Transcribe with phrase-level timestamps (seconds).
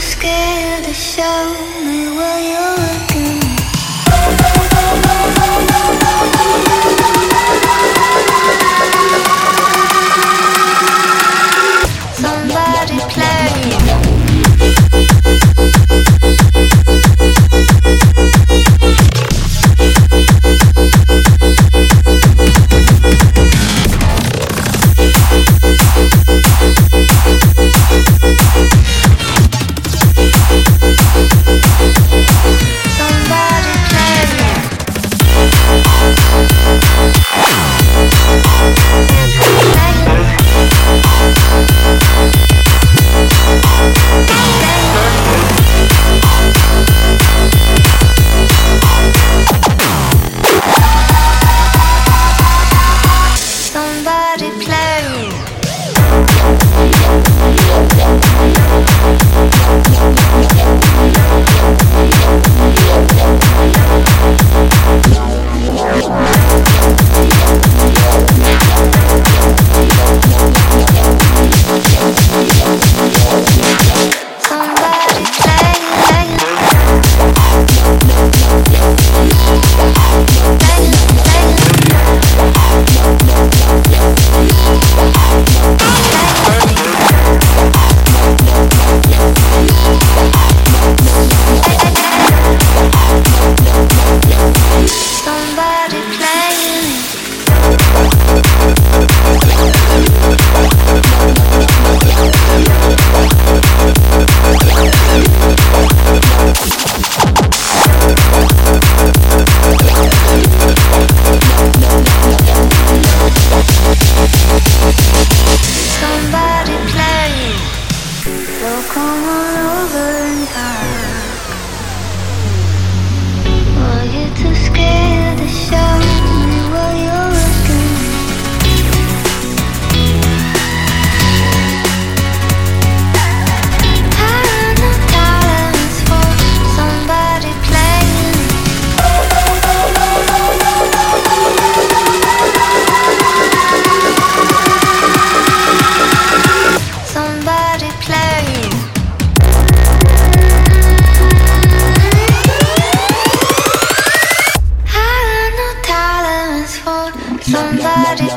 [0.00, 2.67] scared to show me where you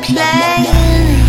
[0.00, 1.21] playing.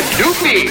[0.00, 0.70] a doopie.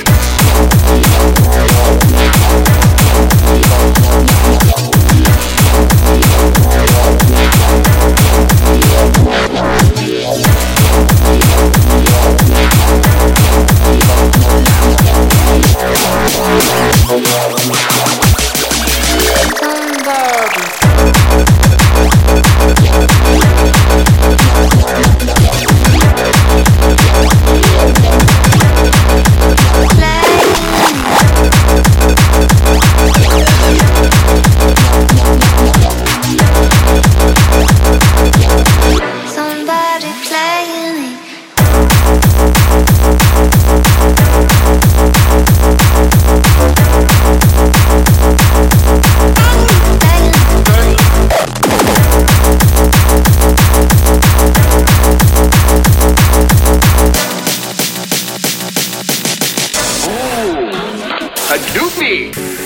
[61.50, 62.59] a doopy.